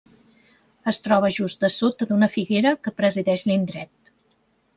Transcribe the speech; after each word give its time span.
Es 0.91 0.99
troba 1.07 1.29
just 1.35 1.65
dessota 1.65 2.07
d'una 2.13 2.31
figuera 2.37 2.73
que 2.87 2.95
presideix 3.03 3.45
l'indret. 3.53 4.13